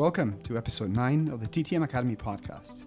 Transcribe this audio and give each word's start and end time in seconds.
Welcome 0.00 0.40
to 0.44 0.56
episode 0.56 0.96
9 0.96 1.28
of 1.28 1.42
the 1.42 1.46
TTM 1.46 1.84
Academy 1.84 2.16
podcast. 2.16 2.84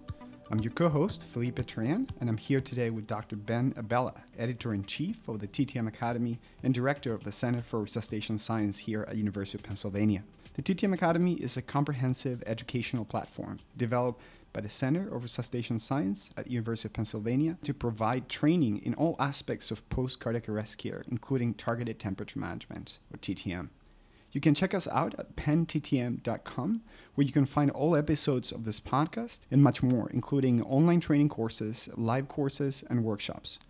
I'm 0.50 0.58
your 0.58 0.72
co 0.72 0.88
host, 0.88 1.22
Felipe 1.22 1.60
Tran, 1.60 2.08
and 2.18 2.28
I'm 2.28 2.36
here 2.36 2.60
today 2.60 2.90
with 2.90 3.06
Dr. 3.06 3.36
Ben 3.36 3.72
Abella, 3.76 4.14
editor 4.36 4.74
in 4.74 4.84
chief 4.84 5.28
of 5.28 5.38
the 5.38 5.46
TTM 5.46 5.86
Academy 5.86 6.40
and 6.64 6.74
director 6.74 7.14
of 7.14 7.22
the 7.22 7.30
Center 7.30 7.62
for 7.62 7.80
Resuscitation 7.80 8.36
Science 8.36 8.78
here 8.78 9.06
at 9.08 9.14
University 9.14 9.56
of 9.56 9.62
Pennsylvania. 9.62 10.24
The 10.54 10.62
TTM 10.62 10.92
Academy 10.92 11.34
is 11.34 11.56
a 11.56 11.62
comprehensive 11.62 12.42
educational 12.48 13.04
platform 13.04 13.60
developed 13.76 14.20
by 14.52 14.62
the 14.62 14.68
Center 14.68 15.06
of 15.14 15.22
Resuscitation 15.22 15.78
Science 15.78 16.30
at 16.36 16.50
University 16.50 16.88
of 16.88 16.94
Pennsylvania 16.94 17.58
to 17.62 17.72
provide 17.72 18.28
training 18.28 18.78
in 18.78 18.92
all 18.94 19.14
aspects 19.20 19.70
of 19.70 19.88
post-cardiac 19.88 20.48
arrest 20.48 20.78
care, 20.78 21.04
including 21.08 21.54
targeted 21.54 22.00
temperature 22.00 22.40
management, 22.40 22.98
or 23.12 23.18
TTM. 23.18 23.68
You 24.34 24.40
can 24.40 24.52
check 24.52 24.74
us 24.74 24.88
out 24.88 25.14
at 25.16 25.36
penttm.com, 25.36 26.82
where 27.14 27.24
you 27.24 27.32
can 27.32 27.46
find 27.46 27.70
all 27.70 27.94
episodes 27.94 28.50
of 28.50 28.64
this 28.64 28.80
podcast 28.80 29.42
and 29.48 29.62
much 29.62 29.80
more, 29.80 30.10
including 30.10 30.60
online 30.64 30.98
training 30.98 31.28
courses, 31.28 31.88
live 31.94 32.26
courses, 32.26 32.82
and 32.90 33.04
workshops. 33.04 33.60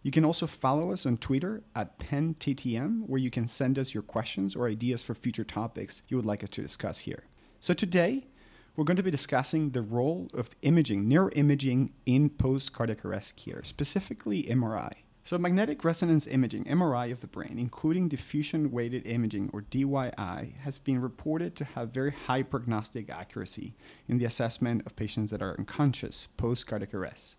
You 0.00 0.12
can 0.12 0.24
also 0.24 0.46
follow 0.46 0.92
us 0.92 1.06
on 1.06 1.16
Twitter 1.16 1.64
at 1.74 1.98
penttm, 1.98 3.08
where 3.08 3.18
you 3.18 3.32
can 3.32 3.48
send 3.48 3.80
us 3.80 3.94
your 3.94 4.04
questions 4.04 4.54
or 4.54 4.68
ideas 4.68 5.02
for 5.02 5.14
future 5.16 5.42
topics 5.42 6.02
you 6.06 6.16
would 6.16 6.26
like 6.26 6.44
us 6.44 6.50
to 6.50 6.62
discuss 6.62 7.00
here. 7.00 7.24
So 7.58 7.74
today, 7.74 8.28
we're 8.76 8.84
going 8.84 8.96
to 8.96 9.02
be 9.02 9.10
discussing 9.10 9.70
the 9.70 9.82
role 9.82 10.28
of 10.34 10.50
imaging, 10.62 11.06
neuroimaging 11.06 11.90
in 12.06 12.30
post 12.30 12.72
cardiac 12.72 13.04
arrest 13.04 13.34
care, 13.36 13.64
specifically 13.64 14.44
MRI. 14.44 14.92
So, 15.24 15.38
magnetic 15.38 15.84
resonance 15.84 16.26
imaging, 16.26 16.64
MRI 16.64 17.12
of 17.12 17.20
the 17.20 17.28
brain, 17.28 17.56
including 17.56 18.08
diffusion 18.08 18.72
weighted 18.72 19.06
imaging 19.06 19.50
or 19.52 19.62
DWI, 19.62 20.56
has 20.58 20.78
been 20.78 21.00
reported 21.00 21.54
to 21.56 21.64
have 21.64 21.90
very 21.90 22.10
high 22.10 22.42
prognostic 22.42 23.08
accuracy 23.08 23.74
in 24.08 24.18
the 24.18 24.24
assessment 24.24 24.82
of 24.84 24.96
patients 24.96 25.30
that 25.30 25.40
are 25.40 25.54
unconscious 25.56 26.26
post 26.36 26.66
cardiac 26.66 26.92
arrest. 26.92 27.36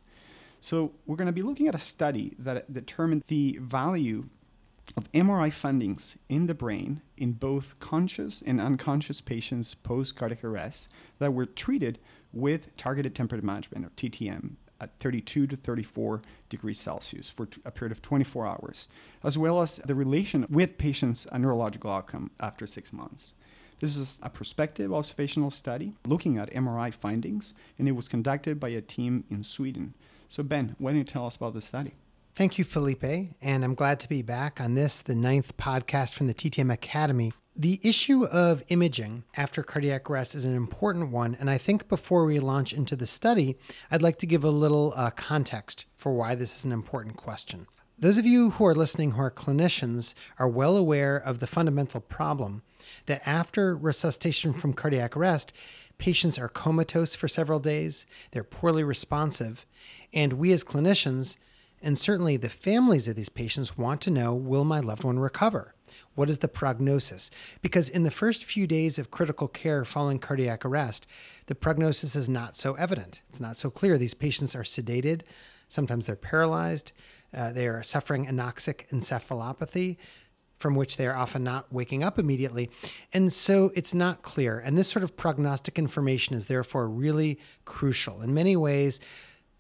So, 0.62 0.94
we're 1.06 1.18
going 1.18 1.28
to 1.28 1.34
be 1.34 1.42
looking 1.42 1.68
at 1.68 1.76
a 1.76 1.80
study 1.80 2.36
that 2.40 2.74
determined 2.74 3.26
the 3.28 3.60
value 3.62 4.30
of 4.96 5.12
MRI 5.12 5.52
findings 5.52 6.18
in 6.30 6.48
the 6.48 6.54
brain 6.54 7.02
in 7.18 7.34
both 7.34 7.82
conscious 7.82 8.42
and 8.46 8.62
unconscious 8.62 9.20
patients 9.20 9.76
post 9.76 10.16
cardiac 10.16 10.46
arrest 10.46 10.88
that 11.20 11.34
were 11.34 11.46
treated 11.46 12.00
with 12.32 12.74
targeted 12.78 13.14
temperature 13.14 13.46
management 13.46 13.86
or 13.86 13.90
TTM 13.90 14.56
at 14.82 15.00
32 15.00 15.48
to 15.48 15.56
34 15.56 16.22
degrees 16.50 16.80
Celsius 16.80 17.30
for 17.30 17.48
a 17.66 17.72
period 17.72 17.92
of 17.92 18.02
24 18.02 18.46
hours, 18.48 18.88
as 19.24 19.38
well 19.38 19.62
as 19.62 19.78
the 19.78 19.96
relation 19.96 20.46
with 20.50 20.78
patients' 20.78 21.28
neurological 21.38 21.92
outcome 21.92 22.32
after 22.40 22.68
six 22.68 22.92
months. 22.92 23.34
This 23.80 23.98
is 23.98 24.20
a 24.24 24.30
prospective 24.30 24.94
observational 24.94 25.52
study 25.52 25.94
looking 26.06 26.38
at 26.38 26.54
MRI 26.54 26.94
findings, 26.94 27.54
and 27.78 27.88
it 27.88 27.94
was 27.94 28.08
conducted 28.08 28.60
by 28.60 28.70
a 28.70 28.82
team 28.82 29.26
in 29.30 29.44
Sweden. 29.44 29.94
So, 30.30 30.42
Ben, 30.42 30.76
why 30.80 30.92
don't 30.92 31.00
you 31.00 31.04
tell 31.04 31.26
us 31.26 31.36
about 31.36 31.54
the 31.54 31.62
study? 31.62 31.96
Thank 32.36 32.58
you, 32.58 32.64
Felipe, 32.64 33.36
and 33.42 33.64
I'm 33.64 33.76
glad 33.76 34.00
to 34.00 34.10
be 34.10 34.22
back 34.22 34.60
on 34.60 34.74
this, 34.74 35.02
the 35.02 35.16
ninth 35.16 35.56
podcast 35.58 36.14
from 36.14 36.28
the 36.28 36.34
TTM 36.34 36.72
Academy. 36.74 37.34
The 37.56 37.80
issue 37.84 38.26
of 38.26 38.64
imaging 38.70 39.26
after 39.38 39.62
cardiac 39.62 40.10
arrest 40.10 40.34
is 40.34 40.44
an 40.44 40.56
important 40.56 41.12
one, 41.12 41.38
and 41.40 41.52
I 41.52 41.60
think 41.60 41.88
before 41.88 42.26
we 42.26 42.40
launch 42.40 42.74
into 42.74 42.96
the 42.96 43.06
study, 43.06 43.58
I'd 43.92 44.02
like 44.02 44.18
to 44.20 44.26
give 44.26 44.44
a 44.44 44.50
little 44.50 44.92
uh, 44.96 45.12
context 45.12 45.86
for 45.96 46.14
why 46.14 46.34
this 46.34 46.58
is 46.58 46.66
an 46.66 46.72
important 46.72 47.16
question. 47.16 47.68
Those 48.00 48.18
of 48.18 48.26
you 48.26 48.50
who 48.50 48.66
are 48.66 48.74
listening 48.74 49.12
who 49.12 49.22
are 49.22 49.30
clinicians 49.30 50.16
are 50.40 50.48
well 50.48 50.76
aware 50.76 51.16
of 51.16 51.38
the 51.38 51.46
fundamental 51.46 52.02
problem 52.02 52.64
that 53.06 53.22
after 53.24 53.78
resuscitation 53.78 54.54
from 54.54 54.74
cardiac 54.74 55.16
arrest, 55.16 55.54
patients 56.00 56.40
are 56.40 56.50
comatose 56.50 57.14
for 57.14 57.28
several 57.28 57.60
days, 57.60 58.08
they're 58.32 58.44
poorly 58.44 58.84
responsive, 58.84 59.68
and 60.12 60.34
we 60.34 60.52
as 60.54 60.64
clinicians, 60.64 61.38
and 61.84 62.00
certainly 62.00 62.36
the 62.36 62.50
families 62.50 63.08
of 63.08 63.16
these 63.16 63.30
patients, 63.30 63.78
want 63.78 64.02
to 64.02 64.10
know 64.10 64.34
will 64.34 64.66
my 64.66 64.80
loved 64.80 65.04
one 65.04 65.20
recover? 65.20 65.76
What 66.16 66.30
is 66.30 66.40
the 66.40 66.48
prognosis? 66.48 67.32
Because 67.62 67.90
in 67.90 68.04
the 68.04 68.12
first 68.12 68.44
few 68.44 68.68
days 68.68 69.00
of 69.00 69.12
critical 69.12 69.48
care 69.48 69.86
following 69.86 70.20
cardiac 70.20 70.66
arrest, 70.66 71.08
the 71.48 71.56
prognosis 71.56 72.16
is 72.16 72.30
not 72.30 72.56
so 72.56 72.74
evident. 72.74 73.22
It's 73.30 73.42
not 73.42 73.58
so 73.58 73.70
clear. 73.70 73.98
These 73.98 74.14
patients 74.14 74.56
are 74.56 74.64
sedated, 74.64 75.22
sometimes 75.68 76.06
they're 76.06 76.16
paralyzed, 76.16 76.92
uh, 77.34 77.52
they 77.52 77.68
are 77.68 77.84
suffering 77.84 78.26
anoxic 78.28 78.88
encephalopathy. 78.90 79.98
From 80.60 80.76
which 80.76 80.96
they 80.96 81.08
are 81.08 81.16
often 81.18 81.44
not 81.44 81.74
waking 81.74 82.06
up 82.06 82.18
immediately. 82.18 82.70
And 83.12 83.34
so 83.34 83.74
it's 83.76 83.94
not 83.94 84.22
clear. 84.22 84.60
And 84.60 84.78
this 84.78 84.88
sort 84.88 85.04
of 85.04 85.18
prognostic 85.18 85.78
information 85.78 86.38
is 86.38 86.46
therefore 86.46 86.88
really 86.88 87.38
crucial. 87.66 88.22
In 88.22 88.34
many 88.34 88.56
ways, 88.56 89.02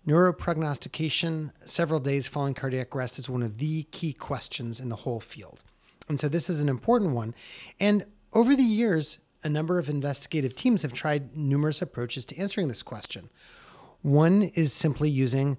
neuroprognostication 0.07 1.51
several 1.65 1.99
days 1.99 2.27
following 2.27 2.53
cardiac 2.53 2.95
arrest 2.95 3.19
is 3.19 3.29
one 3.29 3.43
of 3.43 3.57
the 3.57 3.83
key 3.91 4.13
questions 4.13 4.79
in 4.79 4.87
the 4.87 4.95
whole 4.97 5.19
field. 5.19 5.59
And 6.09 6.19
so 6.19 6.27
this 6.27 6.49
is 6.49 6.59
an 6.59 6.69
important 6.69 7.13
one. 7.13 7.33
And 7.79 8.05
over 8.33 8.55
the 8.55 8.63
years, 8.63 9.19
a 9.43 9.49
number 9.49 9.79
of 9.79 9.89
investigative 9.89 10.55
teams 10.55 10.81
have 10.81 10.93
tried 10.93 11.35
numerous 11.35 11.81
approaches 11.81 12.25
to 12.25 12.37
answering 12.37 12.67
this 12.67 12.83
question. 12.83 13.29
One 14.01 14.43
is 14.43 14.73
simply 14.73 15.09
using 15.09 15.57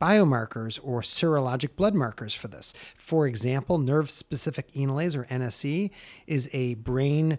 biomarkers 0.00 0.78
or 0.82 1.00
serologic 1.00 1.76
blood 1.76 1.94
markers 1.94 2.34
for 2.34 2.48
this. 2.48 2.72
For 2.96 3.26
example, 3.26 3.78
nerve 3.78 4.10
specific 4.10 4.70
enolase 4.72 5.16
or 5.16 5.24
NSE 5.24 5.90
is 6.26 6.50
a 6.52 6.74
brain 6.74 7.38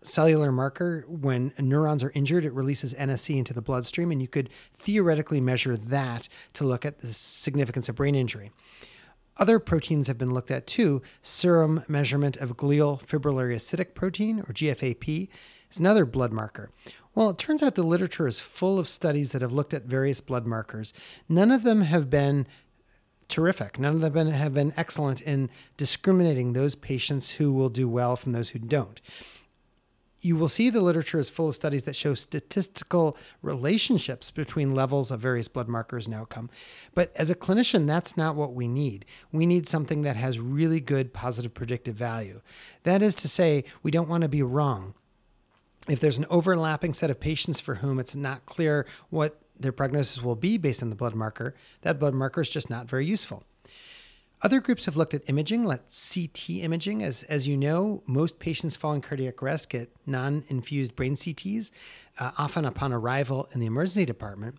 cellular 0.00 0.52
marker. 0.52 1.04
When 1.08 1.52
neurons 1.58 2.02
are 2.02 2.12
injured, 2.14 2.44
it 2.44 2.52
releases 2.52 2.94
NSE 2.94 3.36
into 3.36 3.52
the 3.52 3.62
bloodstream, 3.62 4.10
and 4.10 4.22
you 4.22 4.28
could 4.28 4.50
theoretically 4.52 5.40
measure 5.40 5.76
that 5.76 6.28
to 6.54 6.64
look 6.64 6.84
at 6.84 6.98
the 6.98 7.08
significance 7.08 7.88
of 7.88 7.96
brain 7.96 8.14
injury. 8.14 8.50
Other 9.36 9.58
proteins 9.58 10.06
have 10.06 10.18
been 10.18 10.32
looked 10.32 10.50
at 10.50 10.66
too. 10.66 11.02
Serum 11.20 11.82
measurement 11.88 12.36
of 12.36 12.56
glial 12.56 13.02
fibrillary 13.02 13.56
acidic 13.56 13.94
protein, 13.94 14.40
or 14.40 14.52
GFAP, 14.52 15.28
is 15.70 15.80
another 15.80 16.04
blood 16.04 16.32
marker. 16.32 16.70
Well, 17.14 17.30
it 17.30 17.38
turns 17.38 17.62
out 17.62 17.74
the 17.74 17.82
literature 17.82 18.28
is 18.28 18.40
full 18.40 18.78
of 18.78 18.88
studies 18.88 19.32
that 19.32 19.42
have 19.42 19.52
looked 19.52 19.74
at 19.74 19.84
various 19.84 20.20
blood 20.20 20.46
markers. 20.46 20.92
None 21.28 21.50
of 21.50 21.62
them 21.62 21.82
have 21.82 22.10
been 22.10 22.46
terrific. 23.28 23.78
None 23.78 24.02
of 24.02 24.12
them 24.12 24.28
have 24.28 24.54
been 24.54 24.72
excellent 24.76 25.20
in 25.22 25.50
discriminating 25.76 26.52
those 26.52 26.74
patients 26.74 27.32
who 27.36 27.52
will 27.52 27.70
do 27.70 27.88
well 27.88 28.16
from 28.16 28.32
those 28.32 28.50
who 28.50 28.58
don't 28.58 29.00
you 30.24 30.36
will 30.36 30.48
see 30.48 30.70
the 30.70 30.80
literature 30.80 31.18
is 31.18 31.30
full 31.30 31.48
of 31.48 31.56
studies 31.56 31.84
that 31.84 31.96
show 31.96 32.14
statistical 32.14 33.16
relationships 33.42 34.30
between 34.30 34.74
levels 34.74 35.10
of 35.10 35.20
various 35.20 35.48
blood 35.48 35.68
markers 35.68 36.06
and 36.06 36.14
outcome. 36.14 36.50
But 36.94 37.12
as 37.16 37.30
a 37.30 37.34
clinician, 37.34 37.86
that's 37.86 38.16
not 38.16 38.36
what 38.36 38.54
we 38.54 38.66
need. 38.68 39.04
We 39.32 39.46
need 39.46 39.68
something 39.68 40.02
that 40.02 40.16
has 40.16 40.40
really 40.40 40.80
good 40.80 41.12
positive 41.12 41.54
predictive 41.54 41.96
value. 41.96 42.40
That 42.84 43.02
is 43.02 43.14
to 43.16 43.28
say, 43.28 43.64
we 43.82 43.90
don't 43.90 44.08
want 44.08 44.22
to 44.22 44.28
be 44.28 44.42
wrong. 44.42 44.94
If 45.88 46.00
there's 46.00 46.18
an 46.18 46.26
overlapping 46.30 46.94
set 46.94 47.10
of 47.10 47.20
patients 47.20 47.60
for 47.60 47.76
whom 47.76 47.98
it's 47.98 48.16
not 48.16 48.46
clear 48.46 48.86
what 49.10 49.40
their 49.58 49.72
prognosis 49.72 50.22
will 50.22 50.36
be 50.36 50.56
based 50.56 50.82
on 50.82 50.90
the 50.90 50.96
blood 50.96 51.14
marker, 51.14 51.54
that 51.82 51.98
blood 51.98 52.14
marker 52.14 52.40
is 52.40 52.50
just 52.50 52.70
not 52.70 52.88
very 52.88 53.06
useful. 53.06 53.44
Other 54.44 54.60
groups 54.60 54.84
have 54.84 54.94
looked 54.94 55.14
at 55.14 55.22
imaging, 55.26 55.64
like 55.64 55.80
CT 55.88 56.50
imaging. 56.50 57.02
As, 57.02 57.22
as 57.22 57.48
you 57.48 57.56
know, 57.56 58.02
most 58.06 58.38
patients 58.38 58.76
following 58.76 59.00
cardiac 59.00 59.42
arrest 59.42 59.70
get 59.70 59.90
non 60.06 60.44
infused 60.48 60.94
brain 60.94 61.14
CTs, 61.14 61.70
uh, 62.20 62.32
often 62.36 62.66
upon 62.66 62.92
arrival 62.92 63.48
in 63.54 63.60
the 63.60 63.66
emergency 63.66 64.04
department. 64.04 64.58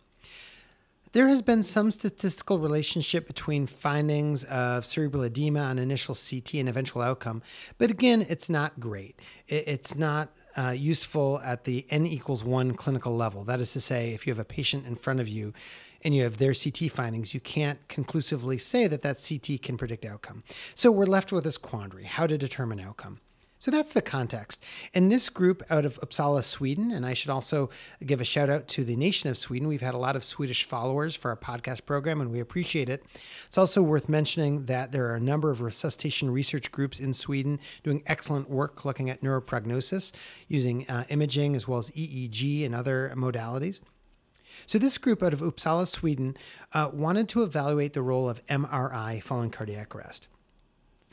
There 1.11 1.27
has 1.27 1.43
been 1.43 1.61
some 1.61 1.91
statistical 1.91 2.57
relationship 2.57 3.27
between 3.27 3.67
findings 3.67 4.43
of 4.45 4.85
cerebral 4.85 5.23
edema 5.23 5.61
on 5.61 5.77
initial 5.77 6.15
CT 6.15 6.55
and 6.55 6.67
eventual 6.67 7.03
outcome, 7.03 7.41
but 7.77 7.89
again, 7.89 8.25
it's 8.27 8.49
not 8.49 8.79
great. 8.81 9.17
It's 9.47 9.95
not 9.95 10.33
uh, 10.57 10.71
useful 10.71 11.39
at 11.41 11.63
the 11.63 11.85
n 11.89 12.05
equals 12.05 12.43
one 12.43 12.73
clinical 12.73 13.15
level. 13.15 13.45
That 13.45 13.61
is 13.61 13.71
to 13.73 13.79
say, 13.79 14.13
if 14.13 14.27
you 14.27 14.31
have 14.31 14.39
a 14.39 14.45
patient 14.45 14.85
in 14.87 14.95
front 14.95 15.21
of 15.21 15.29
you 15.29 15.53
and 16.05 16.15
you 16.15 16.23
have 16.23 16.37
their 16.37 16.53
CT 16.53 16.91
findings, 16.91 17.33
you 17.33 17.39
can't 17.39 17.85
conclusively 17.87 18.59
say 18.59 18.85
that 18.87 19.01
that 19.01 19.17
CT 19.27 19.61
can 19.63 19.75
predict 19.75 20.05
outcome. 20.05 20.43
So 20.75 20.91
we're 20.91 21.05
left 21.05 21.31
with 21.31 21.43
this 21.43 21.57
quandary 21.57 22.05
how 22.05 22.27
to 22.27 22.37
determine 22.37 22.79
outcome. 22.79 23.19
So 23.57 23.71
that's 23.71 23.93
the 23.93 24.01
context. 24.03 24.63
And 24.93 25.11
this 25.11 25.27
group 25.29 25.63
out 25.71 25.85
of 25.85 25.99
Uppsala, 26.01 26.43
Sweden, 26.43 26.91
and 26.91 27.03
I 27.03 27.15
should 27.15 27.31
also 27.31 27.71
give 28.05 28.21
a 28.21 28.23
shout 28.23 28.47
out 28.47 28.67
to 28.67 28.83
the 28.83 28.95
nation 28.95 29.27
of 29.27 29.39
Sweden. 29.39 29.67
We've 29.67 29.81
had 29.81 29.95
a 29.95 29.97
lot 29.97 30.15
of 30.15 30.23
Swedish 30.23 30.65
followers 30.65 31.15
for 31.15 31.31
our 31.31 31.37
podcast 31.37 31.87
program, 31.87 32.21
and 32.21 32.31
we 32.31 32.39
appreciate 32.39 32.89
it. 32.89 33.03
It's 33.47 33.57
also 33.57 33.81
worth 33.81 34.07
mentioning 34.07 34.65
that 34.65 34.91
there 34.91 35.07
are 35.09 35.15
a 35.15 35.19
number 35.19 35.49
of 35.49 35.61
resuscitation 35.61 36.29
research 36.29 36.71
groups 36.71 36.99
in 36.99 37.13
Sweden 37.13 37.59
doing 37.81 38.03
excellent 38.05 38.51
work 38.51 38.85
looking 38.85 39.09
at 39.09 39.21
neuroprognosis 39.21 40.11
using 40.47 40.87
uh, 40.87 41.05
imaging 41.09 41.55
as 41.55 41.67
well 41.67 41.79
as 41.79 41.89
EEG 41.91 42.63
and 42.63 42.75
other 42.75 43.11
modalities. 43.15 43.79
So, 44.65 44.77
this 44.77 44.97
group 44.97 45.21
out 45.21 45.33
of 45.33 45.41
Uppsala, 45.41 45.87
Sweden, 45.87 46.37
uh, 46.73 46.89
wanted 46.93 47.29
to 47.29 47.43
evaluate 47.43 47.93
the 47.93 48.01
role 48.01 48.29
of 48.29 48.45
MRI 48.47 49.21
following 49.21 49.51
cardiac 49.51 49.95
arrest. 49.95 50.27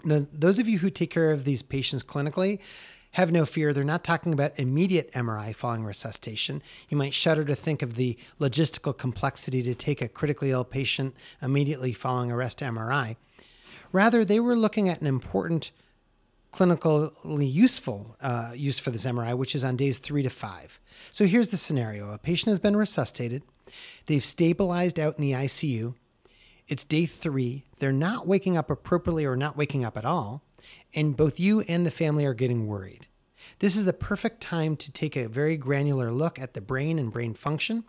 Now, 0.05 0.27
those 0.33 0.59
of 0.59 0.69
you 0.69 0.79
who 0.79 0.91
take 0.91 1.11
care 1.11 1.31
of 1.31 1.45
these 1.45 1.63
patients 1.63 2.03
clinically 2.03 2.61
Have 3.13 3.31
no 3.31 3.45
fear, 3.45 3.75
they're 3.75 3.85
not 3.85 4.05
talking 4.05 4.33
about 4.33 4.59
immediate 4.59 5.13
MRI 5.13 5.55
following 5.55 5.85
resuscitation. 5.85 6.63
You 6.89 6.97
might 6.97 7.13
shudder 7.13 7.45
to 7.45 7.55
think 7.55 7.83
of 7.83 7.97
the 7.97 8.17
logistical 8.41 8.97
complexity 8.97 9.63
to 9.65 9.75
take 9.75 10.01
a 10.01 10.09
critically 10.09 10.51
ill 10.51 10.65
patient 10.65 11.15
immediately 11.43 11.93
following 11.93 12.33
arrest 12.33 12.63
rest 12.63 12.75
MRI. 12.75 13.17
Rather, 13.93 14.25
they 14.25 14.41
were 14.41 14.57
looking 14.57 14.89
at 14.89 15.03
an 15.03 15.07
important 15.07 15.73
clinically 16.53 17.51
useful 17.51 18.17
uh, 18.21 18.53
use 18.55 18.79
for 18.79 18.91
this 18.91 19.07
MRI, 19.07 19.37
which 19.37 19.55
is 19.55 19.65
on 19.65 19.77
days 19.77 19.99
three 19.99 20.23
to 20.23 20.31
five. 20.31 20.81
So 21.11 21.27
here's 21.27 21.49
the 21.49 21.57
scenario 21.57 22.11
a 22.13 22.19
patient 22.19 22.51
has 22.51 22.59
been 22.59 22.77
resuscitated, 22.77 23.43
they've 24.07 24.25
stabilized 24.25 25.01
out 25.01 25.17
in 25.17 25.23
the 25.23 25.33
ICU. 25.33 25.95
It's 26.69 26.85
day 26.85 27.07
three. 27.07 27.65
They're 27.79 27.93
not 27.93 28.27
waking 28.27 28.57
up 28.57 28.71
appropriately 28.71 29.25
or 29.25 29.37
not 29.37 29.57
waking 29.57 29.85
up 29.85 29.97
at 29.97 30.05
all. 30.05 30.43
And 30.95 31.17
both 31.17 31.41
you 31.41 31.63
and 31.63 31.85
the 31.85 31.91
family 31.91 32.25
are 32.25 32.35
getting 32.35 32.67
worried. 32.67 33.09
This 33.59 33.77
is 33.77 33.85
the 33.85 33.93
perfect 33.93 34.41
time 34.41 34.77
to 34.77 34.93
take 34.93 35.17
a 35.17 35.29
very 35.29 35.57
granular 35.57 36.13
look 36.13 36.39
at 36.39 36.55
the 36.55 36.61
brain 36.61 36.99
and 36.99 37.13
brain 37.13 37.35
function. 37.35 37.85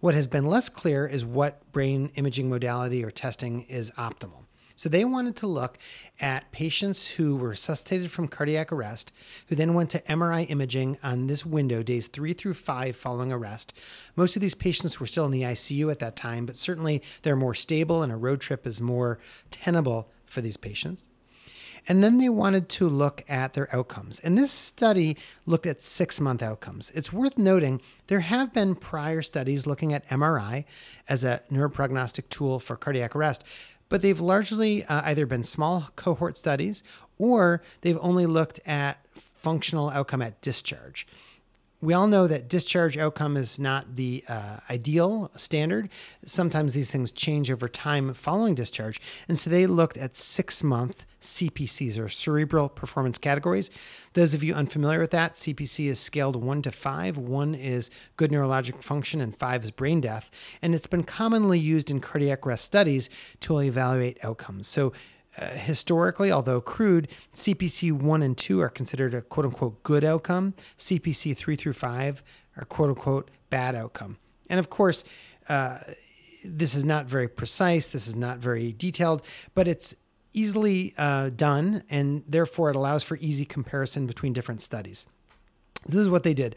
What 0.00 0.14
has 0.14 0.26
been 0.26 0.46
less 0.46 0.68
clear 0.68 1.06
is 1.06 1.24
what 1.24 1.70
brain 1.72 2.10
imaging 2.14 2.48
modality 2.48 3.04
or 3.04 3.10
testing 3.10 3.62
is 3.62 3.90
optimal. 3.92 4.44
So 4.78 4.88
they 4.88 5.04
wanted 5.04 5.34
to 5.38 5.48
look 5.48 5.76
at 6.20 6.52
patients 6.52 7.08
who 7.08 7.36
were 7.36 7.48
resuscitated 7.48 8.12
from 8.12 8.28
cardiac 8.28 8.70
arrest, 8.70 9.10
who 9.48 9.56
then 9.56 9.74
went 9.74 9.90
to 9.90 10.02
MRI 10.02 10.48
imaging 10.48 10.98
on 11.02 11.26
this 11.26 11.44
window, 11.44 11.82
days 11.82 12.06
three 12.06 12.32
through 12.32 12.54
five 12.54 12.94
following 12.94 13.32
arrest. 13.32 13.72
Most 14.14 14.36
of 14.36 14.42
these 14.42 14.54
patients 14.54 15.00
were 15.00 15.06
still 15.06 15.26
in 15.26 15.32
the 15.32 15.42
ICU 15.42 15.90
at 15.90 15.98
that 15.98 16.14
time, 16.14 16.46
but 16.46 16.54
certainly 16.54 17.02
they're 17.22 17.34
more 17.34 17.54
stable 17.54 18.04
and 18.04 18.12
a 18.12 18.16
road 18.16 18.40
trip 18.40 18.68
is 18.68 18.80
more 18.80 19.18
tenable 19.50 20.12
for 20.26 20.42
these 20.42 20.56
patients. 20.56 21.02
And 21.88 22.04
then 22.04 22.18
they 22.18 22.28
wanted 22.28 22.68
to 22.70 22.88
look 22.88 23.24
at 23.28 23.54
their 23.54 23.74
outcomes. 23.74 24.20
And 24.20 24.38
this 24.38 24.52
study 24.52 25.16
looked 25.44 25.66
at 25.66 25.80
six 25.80 26.20
month 26.20 26.42
outcomes. 26.42 26.92
It's 26.92 27.12
worth 27.12 27.36
noting 27.36 27.80
there 28.06 28.20
have 28.20 28.52
been 28.52 28.76
prior 28.76 29.22
studies 29.22 29.66
looking 29.66 29.92
at 29.92 30.08
MRI 30.08 30.66
as 31.08 31.24
a 31.24 31.42
neuroprognostic 31.50 32.28
tool 32.28 32.60
for 32.60 32.76
cardiac 32.76 33.16
arrest, 33.16 33.44
but 33.88 34.02
they've 34.02 34.20
largely 34.20 34.84
uh, 34.84 35.02
either 35.04 35.26
been 35.26 35.42
small 35.42 35.88
cohort 35.96 36.36
studies 36.36 36.82
or 37.18 37.62
they've 37.80 37.98
only 38.00 38.26
looked 38.26 38.60
at 38.66 39.04
functional 39.34 39.90
outcome 39.90 40.22
at 40.22 40.40
discharge 40.40 41.06
we 41.80 41.94
all 41.94 42.08
know 42.08 42.26
that 42.26 42.48
discharge 42.48 42.96
outcome 42.96 43.36
is 43.36 43.60
not 43.60 43.94
the 43.94 44.24
uh, 44.28 44.56
ideal 44.68 45.30
standard. 45.36 45.88
Sometimes 46.24 46.74
these 46.74 46.90
things 46.90 47.12
change 47.12 47.52
over 47.52 47.68
time 47.68 48.12
following 48.14 48.56
discharge. 48.56 49.00
And 49.28 49.38
so 49.38 49.48
they 49.48 49.66
looked 49.66 49.96
at 49.96 50.16
six 50.16 50.64
month 50.64 51.04
CPCs 51.20 51.98
or 51.98 52.08
cerebral 52.08 52.68
performance 52.68 53.16
categories. 53.16 53.70
Those 54.14 54.34
of 54.34 54.42
you 54.42 54.54
unfamiliar 54.54 54.98
with 54.98 55.12
that, 55.12 55.34
CPC 55.34 55.86
is 55.86 56.00
scaled 56.00 56.36
one 56.36 56.62
to 56.62 56.72
five. 56.72 57.16
One 57.16 57.54
is 57.54 57.90
good 58.16 58.32
neurologic 58.32 58.82
function, 58.82 59.20
and 59.20 59.36
five 59.36 59.62
is 59.62 59.70
brain 59.70 60.00
death. 60.00 60.30
And 60.62 60.74
it's 60.74 60.86
been 60.86 61.04
commonly 61.04 61.60
used 61.60 61.90
in 61.90 62.00
cardiac 62.00 62.44
arrest 62.44 62.64
studies 62.64 63.08
to 63.40 63.60
evaluate 63.60 64.18
outcomes. 64.24 64.66
So 64.66 64.92
uh, 65.38 65.50
historically, 65.50 66.32
although 66.32 66.60
crude, 66.60 67.08
CPC 67.34 67.92
1 67.92 68.22
and 68.22 68.36
2 68.36 68.60
are 68.60 68.68
considered 68.68 69.14
a 69.14 69.22
quote 69.22 69.46
unquote 69.46 69.82
good 69.82 70.04
outcome. 70.04 70.54
CPC 70.76 71.36
3 71.36 71.56
through 71.56 71.72
5 71.74 72.22
are 72.56 72.64
quote 72.64 72.90
unquote 72.90 73.30
bad 73.50 73.74
outcome. 73.74 74.18
And 74.48 74.58
of 74.58 74.70
course, 74.70 75.04
uh, 75.48 75.78
this 76.44 76.74
is 76.74 76.84
not 76.84 77.06
very 77.06 77.28
precise, 77.28 77.86
this 77.88 78.06
is 78.06 78.16
not 78.16 78.38
very 78.38 78.72
detailed, 78.72 79.22
but 79.54 79.68
it's 79.68 79.94
easily 80.32 80.94
uh, 80.96 81.30
done, 81.30 81.82
and 81.90 82.22
therefore 82.28 82.70
it 82.70 82.76
allows 82.76 83.02
for 83.02 83.16
easy 83.18 83.44
comparison 83.44 84.06
between 84.06 84.32
different 84.32 84.62
studies. 84.62 85.06
This 85.86 85.96
is 85.96 86.08
what 86.08 86.22
they 86.22 86.34
did. 86.34 86.56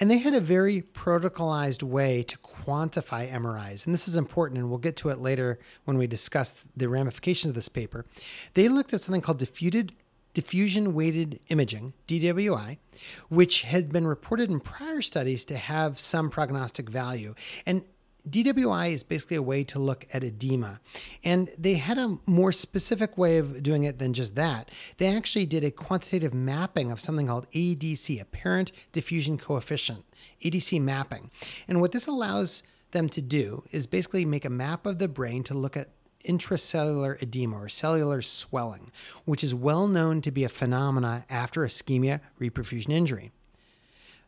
And 0.00 0.10
they 0.10 0.18
had 0.18 0.34
a 0.34 0.40
very 0.40 0.80
protocolized 0.80 1.82
way 1.82 2.22
to 2.22 2.38
quantify 2.38 3.30
MRIs. 3.30 3.84
And 3.84 3.94
this 3.94 4.08
is 4.08 4.16
important, 4.16 4.58
and 4.58 4.70
we'll 4.70 4.78
get 4.78 4.96
to 4.96 5.10
it 5.10 5.18
later 5.18 5.58
when 5.84 5.98
we 5.98 6.06
discuss 6.06 6.66
the 6.74 6.88
ramifications 6.88 7.50
of 7.50 7.54
this 7.54 7.68
paper. 7.68 8.06
They 8.54 8.68
looked 8.68 8.94
at 8.94 9.02
something 9.02 9.20
called 9.20 9.38
diffusion 10.32 10.94
weighted 10.94 11.40
imaging, 11.48 11.92
DWI, 12.08 12.78
which 13.28 13.62
had 13.62 13.92
been 13.92 14.06
reported 14.06 14.50
in 14.50 14.60
prior 14.60 15.02
studies 15.02 15.44
to 15.44 15.56
have 15.56 15.98
some 15.98 16.30
prognostic 16.30 16.88
value. 16.88 17.34
And 17.66 17.82
DWI 18.28 18.92
is 18.92 19.02
basically 19.02 19.36
a 19.36 19.42
way 19.42 19.64
to 19.64 19.78
look 19.78 20.06
at 20.12 20.22
edema. 20.22 20.80
And 21.24 21.50
they 21.58 21.74
had 21.74 21.98
a 21.98 22.18
more 22.26 22.52
specific 22.52 23.16
way 23.16 23.38
of 23.38 23.62
doing 23.62 23.84
it 23.84 23.98
than 23.98 24.12
just 24.12 24.34
that. 24.36 24.70
They 24.98 25.06
actually 25.06 25.46
did 25.46 25.64
a 25.64 25.70
quantitative 25.70 26.34
mapping 26.34 26.90
of 26.90 27.00
something 27.00 27.26
called 27.26 27.50
ADC, 27.52 28.20
apparent 28.20 28.72
diffusion 28.92 29.38
coefficient, 29.38 30.04
ADC 30.42 30.80
mapping. 30.80 31.30
And 31.68 31.80
what 31.80 31.92
this 31.92 32.06
allows 32.06 32.62
them 32.90 33.08
to 33.10 33.22
do 33.22 33.64
is 33.70 33.86
basically 33.86 34.24
make 34.24 34.44
a 34.44 34.50
map 34.50 34.86
of 34.86 34.98
the 34.98 35.08
brain 35.08 35.42
to 35.44 35.54
look 35.54 35.76
at 35.76 35.90
intracellular 36.24 37.20
edema 37.22 37.56
or 37.56 37.68
cellular 37.68 38.20
swelling, 38.20 38.90
which 39.24 39.42
is 39.42 39.54
well 39.54 39.88
known 39.88 40.20
to 40.20 40.30
be 40.30 40.44
a 40.44 40.48
phenomena 40.48 41.24
after 41.30 41.62
ischemia 41.62 42.20
reperfusion 42.38 42.90
injury. 42.90 43.32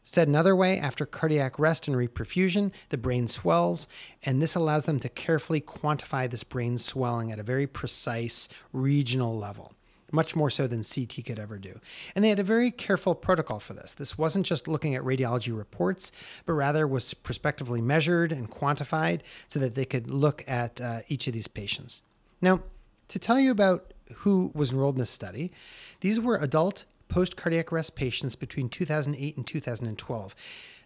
Said 0.05 0.29
another 0.29 0.57
way, 0.57 0.79
after 0.79 1.07
cardiac 1.07 1.59
rest 1.59 1.87
and 1.87 1.97
reperfusion, 1.97 2.73
the 2.89 2.99
brain 2.99 3.29
swells, 3.29 3.87
and 4.25 4.43
this 4.43 4.55
allows 4.55 4.85
them 4.85 4.99
to 5.01 5.09
carefully 5.09 5.61
quantify 5.61 6.29
this 6.29 6.45
brain 6.45 6.77
swelling 6.77 7.31
at 7.31 7.39
a 7.39 7.45
very 7.45 7.67
precise 7.69 8.49
regional 8.73 9.39
level, 9.39 9.73
much 10.11 10.35
more 10.35 10.51
so 10.51 10.67
than 10.67 10.83
CT 10.83 11.25
could 11.25 11.39
ever 11.39 11.57
do. 11.57 11.79
And 12.17 12.25
they 12.25 12.31
had 12.31 12.41
a 12.41 12.45
very 12.45 12.73
careful 12.73 13.15
protocol 13.15 13.61
for 13.61 13.75
this. 13.75 13.95
This 13.95 14.19
wasn't 14.19 14.45
just 14.45 14.67
looking 14.67 14.97
at 14.97 15.03
radiology 15.03 15.57
reports, 15.57 16.11
but 16.47 16.55
rather 16.55 16.87
was 16.87 17.15
prospectively 17.15 17.81
measured 17.81 18.33
and 18.33 18.51
quantified 18.51 19.21
so 19.47 19.61
that 19.61 19.77
they 19.77 19.85
could 19.85 20.11
look 20.11 20.45
at 20.49 20.81
uh, 20.81 21.01
each 21.07 21.29
of 21.29 21.33
these 21.33 21.49
patients. 21.49 22.03
Now, 22.41 22.63
to 23.07 23.19
tell 23.21 23.39
you 23.39 23.53
about 23.53 23.95
who 24.17 24.51
was 24.55 24.73
enrolled 24.73 24.97
in 24.97 25.01
this 25.01 25.11
study, 25.11 25.53
these 26.01 26.19
were 26.19 26.37
adult 26.37 26.87
post 27.13 27.37
cardiac 27.37 27.71
arrest 27.71 27.95
patients 27.95 28.37
between 28.37 28.71
2008 28.71 29.37
and 29.37 29.47
2012. 29.47 30.35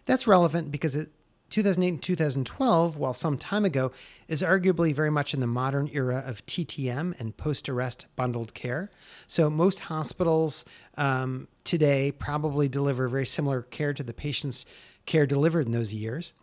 That's 0.05 0.27
relevant 0.27 0.71
because 0.71 0.95
it, 0.95 1.09
2008 1.51 1.87
and 1.87 2.03
2012, 2.03 2.97
while 2.97 3.13
some 3.13 3.37
time 3.37 3.63
ago, 3.63 3.93
is 4.27 4.43
arguably 4.43 4.93
very 4.93 5.09
much 5.09 5.33
in 5.33 5.39
the 5.39 5.47
modern 5.47 5.89
era 5.93 6.21
of 6.25 6.45
TTM 6.45 7.17
and 7.17 7.37
post 7.37 7.69
arrest 7.69 8.07
bundled 8.17 8.53
care. 8.53 8.91
So, 9.27 9.49
most 9.49 9.79
hospitals 9.79 10.65
um, 10.97 11.47
today 11.63 12.11
probably 12.11 12.67
deliver 12.67 13.07
very 13.07 13.25
similar 13.25 13.61
care 13.61 13.93
to 13.93 14.03
the 14.03 14.13
patient's 14.13 14.65
care 15.05 15.25
delivered 15.25 15.67
in 15.67 15.71
those 15.71 15.93
years. 15.93 16.33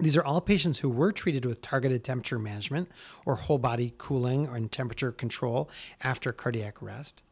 These 0.00 0.16
are 0.16 0.24
all 0.24 0.40
patients 0.40 0.80
who 0.80 0.88
were 0.88 1.12
treated 1.12 1.44
with 1.44 1.62
targeted 1.62 2.02
temperature 2.02 2.38
management 2.40 2.88
or 3.24 3.36
whole 3.36 3.58
body 3.58 3.94
cooling 3.96 4.48
or 4.48 4.58
temperature 4.66 5.12
control 5.12 5.70
after 6.02 6.32
cardiac 6.32 6.82
arrest. 6.82 7.22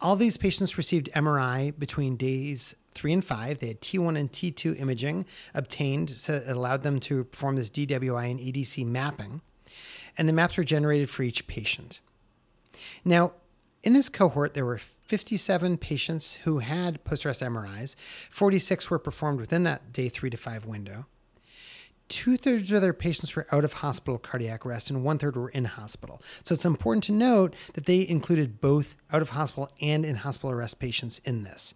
All 0.00 0.16
these 0.16 0.36
patients 0.36 0.76
received 0.76 1.10
MRI 1.14 1.76
between 1.76 2.16
days 2.16 2.76
three 2.92 3.12
and 3.12 3.24
five. 3.24 3.58
They 3.58 3.68
had 3.68 3.80
T1 3.80 4.18
and 4.18 4.30
T2 4.30 4.78
imaging 4.78 5.26
obtained, 5.54 6.10
so 6.10 6.34
it 6.34 6.48
allowed 6.48 6.82
them 6.82 7.00
to 7.00 7.24
perform 7.24 7.56
this 7.56 7.70
DWI 7.70 8.30
and 8.30 8.40
ADC 8.40 8.86
mapping. 8.86 9.40
And 10.16 10.28
the 10.28 10.32
maps 10.32 10.56
were 10.56 10.64
generated 10.64 11.10
for 11.10 11.22
each 11.22 11.46
patient. 11.46 12.00
Now, 13.04 13.32
in 13.82 13.92
this 13.92 14.08
cohort, 14.08 14.54
there 14.54 14.64
were 14.64 14.78
57 14.78 15.78
patients 15.78 16.34
who 16.44 16.58
had 16.58 17.02
post 17.04 17.24
arrest 17.24 17.40
MRIs. 17.40 17.96
46 17.96 18.90
were 18.90 18.98
performed 18.98 19.40
within 19.40 19.64
that 19.64 19.92
day 19.92 20.08
three 20.08 20.30
to 20.30 20.36
five 20.36 20.66
window 20.66 21.06
two 22.08 22.36
thirds 22.36 22.72
of 22.72 22.82
their 22.82 22.92
patients 22.92 23.36
were 23.36 23.46
out 23.52 23.64
of 23.64 23.74
hospital 23.74 24.18
cardiac 24.18 24.64
arrest 24.64 24.90
and 24.90 25.04
one 25.04 25.18
third 25.18 25.36
were 25.36 25.50
in 25.50 25.64
hospital. 25.64 26.22
So 26.44 26.54
it's 26.54 26.64
important 26.64 27.04
to 27.04 27.12
note 27.12 27.54
that 27.74 27.86
they 27.86 28.06
included 28.08 28.60
both 28.60 28.96
out 29.12 29.22
of 29.22 29.30
hospital 29.30 29.70
and 29.80 30.04
in 30.04 30.16
hospital 30.16 30.50
arrest 30.50 30.78
patients 30.78 31.20
in 31.24 31.42
this. 31.42 31.74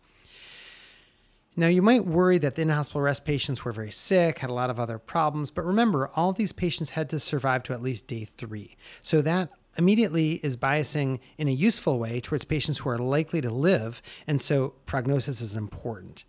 Now, 1.54 1.66
you 1.66 1.82
might 1.82 2.06
worry 2.06 2.38
that 2.38 2.54
the 2.54 2.62
in 2.62 2.70
hospital 2.70 3.02
arrest 3.02 3.26
patients 3.26 3.62
were 3.62 3.72
very 3.72 3.90
sick, 3.90 4.38
had 4.38 4.48
a 4.48 4.54
lot 4.54 4.70
of 4.70 4.80
other 4.80 4.98
problems, 4.98 5.50
but 5.50 5.66
remember, 5.66 6.08
all 6.16 6.32
these 6.32 6.52
patients 6.52 6.90
had 6.90 7.10
to 7.10 7.20
survive 7.20 7.62
to 7.64 7.74
at 7.74 7.82
least 7.82 8.06
day 8.06 8.24
three. 8.24 8.76
So 9.02 9.20
that 9.20 9.50
immediately 9.76 10.40
is 10.42 10.56
biasing 10.56 11.20
in 11.36 11.48
a 11.48 11.52
useful 11.52 11.98
way 11.98 12.20
towards 12.20 12.44
patients 12.44 12.78
who 12.78 12.88
are 12.88 12.98
likely 12.98 13.42
to 13.42 13.50
live, 13.50 14.00
and 14.26 14.40
so 14.40 14.74
prognosis 14.86 15.42
is 15.42 15.54
important. 15.54 16.24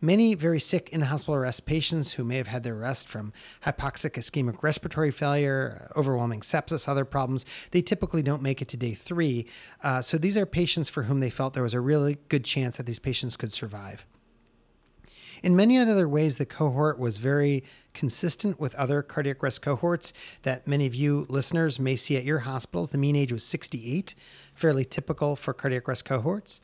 Many 0.00 0.34
very 0.34 0.60
sick 0.60 0.88
in 0.90 1.00
hospital 1.02 1.34
arrest 1.34 1.66
patients 1.66 2.12
who 2.12 2.24
may 2.24 2.36
have 2.36 2.46
had 2.46 2.62
their 2.62 2.76
arrest 2.76 3.08
from 3.08 3.32
hypoxic 3.64 4.12
ischemic 4.12 4.62
respiratory 4.62 5.10
failure, 5.10 5.90
overwhelming 5.96 6.40
sepsis, 6.40 6.88
other 6.88 7.04
problems, 7.04 7.44
they 7.70 7.82
typically 7.82 8.22
don't 8.22 8.42
make 8.42 8.62
it 8.62 8.68
to 8.68 8.76
day 8.76 8.94
three. 8.94 9.46
Uh, 9.82 10.02
so 10.02 10.18
these 10.18 10.36
are 10.36 10.46
patients 10.46 10.88
for 10.88 11.04
whom 11.04 11.20
they 11.20 11.30
felt 11.30 11.54
there 11.54 11.62
was 11.62 11.74
a 11.74 11.80
really 11.80 12.18
good 12.28 12.44
chance 12.44 12.76
that 12.76 12.86
these 12.86 12.98
patients 12.98 13.36
could 13.36 13.52
survive. 13.52 14.06
In 15.42 15.56
many 15.56 15.78
other 15.78 16.08
ways, 16.08 16.38
the 16.38 16.46
cohort 16.46 16.98
was 16.98 17.18
very 17.18 17.64
consistent 17.94 18.60
with 18.60 18.74
other 18.74 19.02
cardiac 19.02 19.42
arrest 19.42 19.62
cohorts 19.62 20.12
that 20.42 20.66
many 20.66 20.86
of 20.86 20.94
you 20.94 21.26
listeners 21.28 21.80
may 21.80 21.96
see 21.96 22.16
at 22.16 22.24
your 22.24 22.40
hospitals. 22.40 22.90
The 22.90 22.98
mean 22.98 23.16
age 23.16 23.32
was 23.32 23.44
68, 23.44 24.14
fairly 24.54 24.84
typical 24.84 25.34
for 25.36 25.54
cardiac 25.54 25.88
arrest 25.88 26.04
cohorts. 26.04 26.60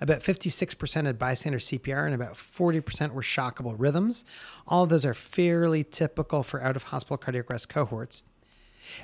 About 0.00 0.20
56% 0.20 1.06
had 1.06 1.18
bystander 1.18 1.58
CPR 1.58 2.06
and 2.06 2.14
about 2.14 2.34
40% 2.34 3.12
were 3.12 3.22
shockable 3.22 3.74
rhythms. 3.76 4.24
All 4.66 4.86
those 4.86 5.04
are 5.04 5.14
fairly 5.14 5.82
typical 5.82 6.42
for 6.42 6.62
out 6.62 6.76
of 6.76 6.84
hospital 6.84 7.16
cardiac 7.16 7.50
arrest 7.50 7.68
cohorts. 7.68 8.22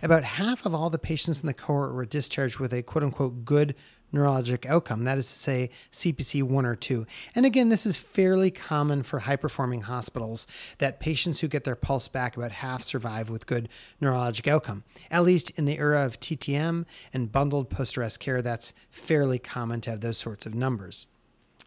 About 0.03 0.23
half 0.23 0.65
of 0.65 0.75
all 0.75 0.91
the 0.91 0.99
patients 0.99 1.41
in 1.41 1.47
the 1.47 1.55
cohort 1.55 1.95
were 1.95 2.05
discharged 2.05 2.59
with 2.59 2.73
a 2.73 2.83
quote 2.83 3.03
unquote 3.03 3.45
good 3.45 3.75
neurologic 4.13 4.67
outcome, 4.67 5.05
that 5.05 5.19
is 5.19 5.27
to 5.27 5.33
say, 5.33 5.71
CPC 5.91 6.43
1 6.43 6.67
or 6.67 6.77
2. 6.77 7.07
And 7.35 7.47
again, 7.47 7.69
this 7.69 7.87
is 7.87 7.97
fairly 7.97 8.51
common 8.51 9.03
for 9.03 9.21
high 9.21 9.37
performing 9.37 9.83
hospitals 9.83 10.47
that 10.79 11.01
patients 11.01 11.41
who 11.41 11.49
get 11.49 11.65
their 11.65 11.77
pulse 11.77 12.09
back 12.09 12.37
about 12.37 12.53
half 12.53 12.83
survive 12.83 13.31
with 13.31 13.47
good 13.47 13.69
neurologic 14.01 14.47
outcome. 14.47 14.85
At 15.11 15.25
least 15.25 15.51
in 15.51 15.65
the 15.65 15.79
era 15.79 16.05
of 16.05 16.21
TTM 16.21 16.87
and 17.13 17.33
bundled 17.33 17.71
post 17.71 17.97
arrest 17.97 18.21
care, 18.21 18.43
that's 18.43 18.73
fairly 18.91 19.39
common 19.39 19.81
to 19.83 19.91
have 19.91 20.01
those 20.01 20.19
sorts 20.19 20.47
of 20.47 20.55
numbers. 20.55 21.07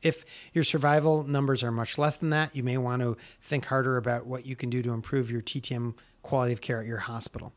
If 0.01 0.51
your 0.53 0.63
survival 0.63 1.23
numbers 1.23 1.63
are 1.63 1.71
much 1.71 1.97
less 1.97 2.17
than 2.17 2.29
that, 2.29 2.55
you 2.55 2.61
may 2.61 2.77
want 2.77 3.01
to 3.01 3.17
think 3.41 3.65
harder 3.65 3.97
about 3.97 4.27
what 4.27 4.45
you 4.45 4.55
can 4.55 4.69
do 4.69 4.83
to 4.83 4.91
improve 4.91 5.31
your 5.31 5.41
TTM 5.41 5.95
quality 6.21 6.53
of 6.53 6.61
care 6.61 6.79
at 6.79 6.85
your 6.85 6.99
hospital. 6.99 7.53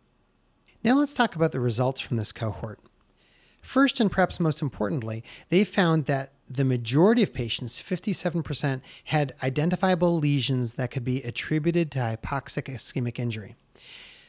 Now 0.83 0.95
let's 0.95 1.12
talk 1.12 1.37
about 1.37 1.52
the 1.52 1.61
results 1.61 2.00
from 2.00 2.16
this 2.16 2.33
cohort. 2.33 2.78
First, 3.61 4.00
and 4.00 4.11
perhaps 4.11 4.41
most 4.41 4.62
importantly, 4.62 5.23
they 5.49 5.65
found 5.65 6.07
that 6.07 6.33
the 6.49 6.65
majority 6.65 7.23
of 7.23 7.35
patients, 7.35 7.81
57%, 7.83 8.81
had 9.05 9.35
identifiable 9.43 10.19
lesions 10.19 10.75
that 10.75 10.91
could 10.91 11.05
be 11.05 11.23
attributed 11.23 11.91
to 11.93 11.99
hypoxic 11.99 12.73
ischemic 12.73 13.19
injury. 13.19 13.55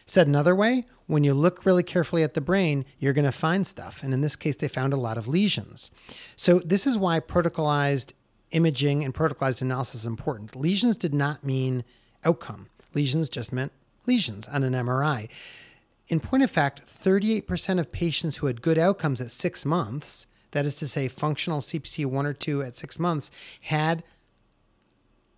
Said 0.05 0.27
another 0.27 0.55
way, 0.55 0.86
when 1.07 1.24
you 1.24 1.33
look 1.33 1.65
really 1.65 1.83
carefully 1.83 2.24
at 2.24 2.33
the 2.33 2.41
brain, 2.41 2.83
you're 2.98 3.13
going 3.13 3.25
to 3.25 3.31
find 3.31 3.65
stuff. 3.65 4.03
And 4.03 4.13
in 4.13 4.21
this 4.21 4.36
case, 4.36 4.55
they 4.55 4.67
found 4.67 4.91
a 4.91 4.98
lot 4.98 5.17
of 5.17 5.27
lesions. 5.27 5.91
So, 6.36 6.59
this 6.59 6.88
is 6.88 6.98
why 6.98 7.19
protocolized 7.19 8.13
imaging 8.51 9.03
and 9.03 9.13
protocolized 9.13 9.62
analysis 9.62 10.01
is 10.01 10.07
important. 10.07 10.55
Lesions 10.55 10.98
did 10.98 11.13
not 11.13 11.43
mean 11.43 11.83
outcome, 12.25 12.69
lesions 12.93 13.29
just 13.29 13.53
meant 13.53 13.71
lesions 14.07 14.48
on 14.48 14.63
an 14.63 14.74
MRI. 14.74 15.29
In 16.09 16.19
point 16.19 16.41
of 16.41 16.49
fact, 16.49 16.81
38% 16.83 17.79
of 17.79 17.91
patients 17.91 18.37
who 18.37 18.47
had 18.47 18.63
good 18.63 18.79
outcomes 18.79 19.21
at 19.21 19.31
six 19.31 19.63
months, 19.63 20.25
that 20.51 20.65
is 20.65 20.75
to 20.77 20.87
say, 20.87 21.07
functional 21.07 21.61
CPC 21.61 22.03
1 22.05 22.25
or 22.25 22.33
2 22.33 22.63
at 22.63 22.75
six 22.75 22.97
months, 22.97 23.29
had 23.61 24.03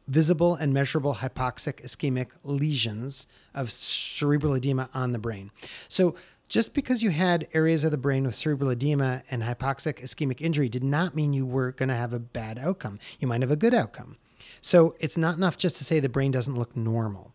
visible 0.08 0.56
and 0.56 0.74
measurable 0.74 1.16
hypoxic 1.16 1.84
ischemic 1.84 2.28
lesions 2.44 3.28
of 3.54 3.70
cerebral 3.70 4.54
edema 4.54 4.90
on 4.94 5.12
the 5.12 5.20
brain. 5.20 5.52
So, 5.90 6.16
just 6.48 6.74
because 6.74 7.02
you 7.02 7.12
had 7.12 7.48
areas 7.54 7.86
of 7.86 7.92
the 7.92 7.98
brain 7.98 8.26
with 8.26 8.36
cerebral 8.36 8.72
edema 8.72 9.24
and 9.32 9.44
hypoxic 9.44 10.02
ischemic 10.02 10.42
injury 10.42 10.68
did 10.68 10.84
not 10.84 11.16
mean 11.16 11.32
you 11.32 11.46
were 11.46 11.72
going 11.72 11.88
to 11.88 11.96
have 11.96 12.12
a 12.12 12.20
bad 12.20 12.60
outcome. 12.60 13.00
You 13.22 13.28
might 13.30 13.42
have 13.42 13.52
a 13.52 13.56
good 13.56 13.74
outcome. 13.74 14.18
So, 14.62 14.96
it's 15.00 15.18
not 15.18 15.36
enough 15.36 15.58
just 15.58 15.76
to 15.78 15.84
say 15.84 16.00
the 16.00 16.10
brain 16.10 16.32
doesn't 16.32 16.58
look 16.58 16.78
normal. 16.78 17.34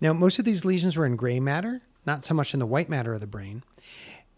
Now, 0.00 0.12
most 0.12 0.38
of 0.38 0.44
these 0.44 0.64
lesions 0.64 0.96
were 0.96 1.06
in 1.06 1.16
gray 1.16 1.40
matter, 1.40 1.82
not 2.06 2.24
so 2.24 2.34
much 2.34 2.54
in 2.54 2.60
the 2.60 2.66
white 2.66 2.88
matter 2.88 3.12
of 3.12 3.20
the 3.20 3.26
brain. 3.26 3.62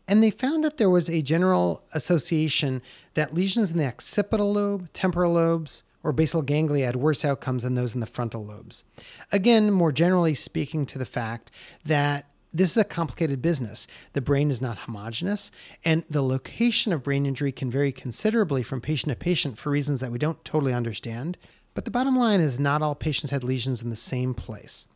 And 0.09 0.23
they 0.23 0.31
found 0.31 0.65
that 0.65 0.77
there 0.77 0.91
was 0.91 1.09
a 1.09 1.23
general 1.23 1.85
association 1.95 2.83
that 3.15 3.35
lesions 3.35 3.71
in 3.71 3.79
the 3.79 3.87
occipital 3.87 4.53
lobe, 4.53 4.93
temporal 4.93 5.35
lobes, 5.35 5.85
or 6.03 6.13
basal 6.13 6.43
ganglia 6.43 6.87
had 6.87 6.97
worse 6.97 7.25
outcomes 7.25 7.63
than 7.63 7.77
those 7.77 7.95
in 7.95 8.01
the 8.01 8.07
frontal 8.07 8.45
lobes. 8.45 8.85
Again, 9.31 9.71
more 9.71 9.93
generally 9.93 10.35
speaking 10.35 10.85
to 10.87 10.99
the 10.99 11.05
fact 11.05 11.51
that 11.85 12.31
this 12.53 12.73
is 12.73 12.77
a 12.77 12.85
complicated 12.85 13.41
business. 13.41 13.87
The 14.13 14.21
brain 14.21 14.51
is 14.51 14.61
not 14.61 14.79
homogeneous, 14.79 15.51
and 15.85 16.05
the 16.11 16.23
location 16.23 16.93
of 16.93 17.03
brain 17.03 17.25
injury 17.25 17.53
can 17.53 17.71
vary 17.71 17.93
considerably 17.93 18.63
from 18.63 18.81
patient 18.81 19.11
to 19.11 19.17
patient 19.17 19.57
for 19.57 19.71
reasons 19.71 20.01
that 20.01 20.13
we 20.13 20.19
don't 20.19 20.45
totally 20.45 20.75
understand. 20.75 21.39
But 21.75 21.87
the 21.87 21.91
bottom 21.91 22.17
line 22.19 22.41
is 22.41 22.61
not 22.61 22.83
all 22.83 22.95
patients 22.95 23.31
had 23.31 23.43
lesions 23.43 23.83
in 23.83 23.89
the 23.89 23.97
same 23.97 24.35
place. 24.35 24.87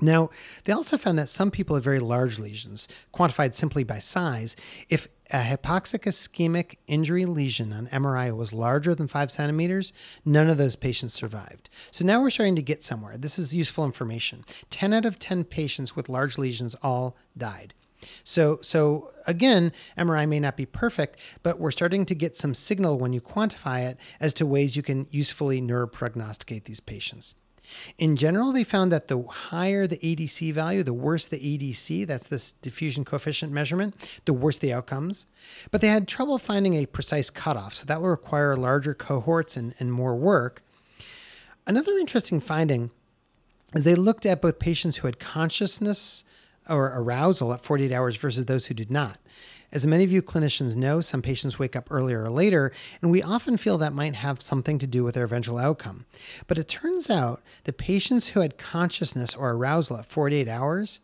Now, 0.00 0.30
they 0.64 0.72
also 0.72 0.98
found 0.98 1.18
that 1.18 1.28
some 1.28 1.50
people 1.50 1.76
had 1.76 1.84
very 1.84 2.00
large 2.00 2.38
lesions, 2.38 2.86
quantified 3.14 3.54
simply 3.54 3.82
by 3.82 3.98
size. 3.98 4.56
If 4.88 5.08
a 5.30 5.38
hypoxic 5.38 6.04
ischemic 6.04 6.76
injury 6.86 7.24
lesion 7.24 7.72
on 7.72 7.88
MRI 7.88 8.36
was 8.36 8.52
larger 8.52 8.94
than 8.94 9.08
five 9.08 9.30
centimeters, 9.30 9.92
none 10.24 10.48
of 10.48 10.58
those 10.58 10.76
patients 10.76 11.14
survived. 11.14 11.68
So 11.90 12.04
now 12.04 12.20
we're 12.20 12.30
starting 12.30 12.56
to 12.56 12.62
get 12.62 12.82
somewhere. 12.82 13.16
This 13.16 13.38
is 13.38 13.54
useful 13.54 13.84
information. 13.84 14.44
10 14.70 14.92
out 14.92 15.04
of 15.04 15.18
10 15.18 15.44
patients 15.44 15.96
with 15.96 16.08
large 16.08 16.38
lesions 16.38 16.76
all 16.82 17.16
died. 17.36 17.74
So, 18.22 18.58
so 18.62 19.12
again, 19.26 19.72
MRI 19.98 20.28
may 20.28 20.38
not 20.38 20.56
be 20.56 20.66
perfect, 20.66 21.18
but 21.42 21.58
we're 21.58 21.70
starting 21.70 22.04
to 22.06 22.14
get 22.14 22.36
some 22.36 22.54
signal 22.54 22.98
when 22.98 23.12
you 23.12 23.20
quantify 23.20 23.88
it 23.88 23.98
as 24.20 24.34
to 24.34 24.46
ways 24.46 24.76
you 24.76 24.82
can 24.82 25.06
usefully 25.10 25.60
neuroprognosticate 25.60 26.64
these 26.64 26.80
patients. 26.80 27.34
In 27.98 28.16
general, 28.16 28.52
they 28.52 28.64
found 28.64 28.92
that 28.92 29.08
the 29.08 29.22
higher 29.22 29.86
the 29.86 29.98
ADC 29.98 30.52
value, 30.52 30.82
the 30.82 30.92
worse 30.92 31.28
the 31.28 31.38
ADC, 31.38 32.06
that's 32.06 32.26
this 32.26 32.52
diffusion 32.52 33.04
coefficient 33.04 33.52
measurement, 33.52 34.20
the 34.24 34.32
worse 34.32 34.58
the 34.58 34.72
outcomes. 34.72 35.26
But 35.70 35.80
they 35.80 35.88
had 35.88 36.06
trouble 36.06 36.38
finding 36.38 36.74
a 36.74 36.86
precise 36.86 37.30
cutoff, 37.30 37.74
so 37.74 37.84
that 37.86 38.00
will 38.00 38.08
require 38.08 38.56
larger 38.56 38.94
cohorts 38.94 39.56
and, 39.56 39.74
and 39.78 39.92
more 39.92 40.16
work. 40.16 40.62
Another 41.66 41.92
interesting 41.98 42.40
finding 42.40 42.90
is 43.74 43.84
they 43.84 43.94
looked 43.94 44.26
at 44.26 44.42
both 44.42 44.58
patients 44.58 44.98
who 44.98 45.08
had 45.08 45.18
consciousness 45.18 46.24
or 46.68 46.92
arousal 46.94 47.52
at 47.52 47.64
48 47.64 47.92
hours 47.92 48.16
versus 48.16 48.44
those 48.44 48.66
who 48.66 48.74
did 48.74 48.90
not. 48.90 49.18
As 49.76 49.86
many 49.86 50.04
of 50.04 50.10
you 50.10 50.22
clinicians 50.22 50.74
know, 50.74 51.02
some 51.02 51.20
patients 51.20 51.58
wake 51.58 51.76
up 51.76 51.88
earlier 51.90 52.24
or 52.24 52.30
later, 52.30 52.72
and 53.02 53.10
we 53.10 53.22
often 53.22 53.58
feel 53.58 53.76
that 53.76 53.92
might 53.92 54.14
have 54.14 54.40
something 54.40 54.78
to 54.78 54.86
do 54.86 55.04
with 55.04 55.16
their 55.16 55.26
eventual 55.26 55.58
outcome. 55.58 56.06
But 56.46 56.56
it 56.56 56.66
turns 56.66 57.10
out 57.10 57.42
the 57.64 57.74
patients 57.74 58.28
who 58.28 58.40
had 58.40 58.56
consciousness 58.56 59.34
or 59.34 59.50
arousal 59.50 59.98
at 59.98 60.06
48 60.06 60.48
hours 60.48 61.00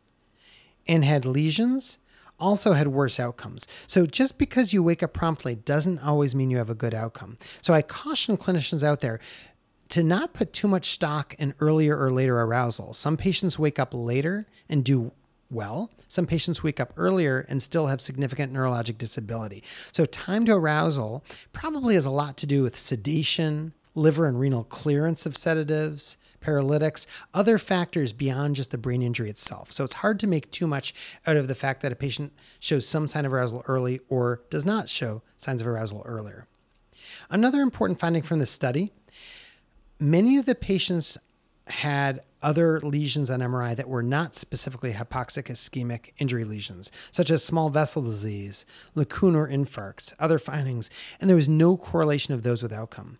and 0.88 1.04
had 1.04 1.26
lesions 1.26 1.98
also 2.40 2.72
had 2.72 2.88
worse 2.88 3.20
outcomes. 3.20 3.68
So 3.86 4.06
just 4.06 4.38
because 4.38 4.72
you 4.72 4.82
wake 4.82 5.02
up 5.02 5.12
promptly 5.12 5.54
doesn't 5.54 5.98
always 5.98 6.34
mean 6.34 6.50
you 6.50 6.56
have 6.56 6.70
a 6.70 6.74
good 6.74 6.94
outcome. 6.94 7.36
So 7.60 7.74
I 7.74 7.82
caution 7.82 8.38
clinicians 8.38 8.82
out 8.82 9.00
there 9.00 9.20
to 9.90 10.02
not 10.02 10.32
put 10.32 10.54
too 10.54 10.66
much 10.66 10.92
stock 10.92 11.34
in 11.34 11.52
earlier 11.60 11.98
or 11.98 12.10
later 12.10 12.40
arousal. 12.40 12.94
Some 12.94 13.18
patients 13.18 13.58
wake 13.58 13.78
up 13.78 13.90
later 13.92 14.46
and 14.66 14.82
do 14.82 15.12
well. 15.52 15.90
Some 16.08 16.26
patients 16.26 16.62
wake 16.62 16.80
up 16.80 16.92
earlier 16.96 17.46
and 17.48 17.62
still 17.62 17.86
have 17.86 18.00
significant 18.00 18.52
neurologic 18.52 18.98
disability. 18.98 19.62
So, 19.92 20.04
time 20.04 20.46
to 20.46 20.54
arousal 20.54 21.24
probably 21.52 21.94
has 21.94 22.04
a 22.04 22.10
lot 22.10 22.36
to 22.38 22.46
do 22.46 22.62
with 22.62 22.78
sedation, 22.78 23.72
liver 23.94 24.26
and 24.26 24.38
renal 24.38 24.64
clearance 24.64 25.26
of 25.26 25.36
sedatives, 25.36 26.16
paralytics, 26.40 27.06
other 27.32 27.58
factors 27.58 28.12
beyond 28.12 28.56
just 28.56 28.70
the 28.70 28.78
brain 28.78 29.02
injury 29.02 29.30
itself. 29.30 29.72
So, 29.72 29.84
it's 29.84 29.94
hard 29.94 30.18
to 30.20 30.26
make 30.26 30.50
too 30.50 30.66
much 30.66 30.94
out 31.26 31.36
of 31.36 31.48
the 31.48 31.54
fact 31.54 31.82
that 31.82 31.92
a 31.92 31.96
patient 31.96 32.32
shows 32.58 32.86
some 32.86 33.08
sign 33.08 33.26
of 33.26 33.32
arousal 33.32 33.64
early 33.66 34.00
or 34.08 34.42
does 34.50 34.64
not 34.64 34.88
show 34.88 35.22
signs 35.36 35.60
of 35.60 35.66
arousal 35.66 36.02
earlier. 36.04 36.46
Another 37.30 37.60
important 37.60 37.98
finding 37.98 38.22
from 38.22 38.38
this 38.38 38.50
study 38.50 38.92
many 40.02 40.36
of 40.36 40.46
the 40.46 40.54
patients 40.54 41.16
had 41.68 42.20
other 42.42 42.80
lesions 42.80 43.30
on 43.30 43.40
MRI 43.40 43.74
that 43.76 43.88
were 43.88 44.02
not 44.02 44.34
specifically 44.34 44.92
hypoxic 44.92 45.44
ischemic 45.44 46.10
injury 46.18 46.44
lesions, 46.44 46.90
such 47.10 47.30
as 47.30 47.44
small 47.44 47.70
vessel 47.70 48.02
disease, 48.02 48.66
lacunar 48.96 49.50
infarcts, 49.50 50.12
other 50.18 50.38
findings, 50.38 50.90
and 51.20 51.28
there 51.28 51.36
was 51.36 51.48
no 51.48 51.76
correlation 51.76 52.34
of 52.34 52.42
those 52.42 52.62
with 52.62 52.72
outcome. 52.72 53.18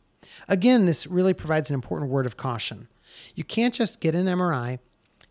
Again, 0.48 0.86
this 0.86 1.06
really 1.06 1.34
provides 1.34 1.70
an 1.70 1.74
important 1.74 2.10
word 2.10 2.26
of 2.26 2.36
caution. 2.36 2.88
You 3.34 3.44
can't 3.44 3.74
just 3.74 4.00
get 4.00 4.14
an 4.14 4.26
MRI, 4.26 4.78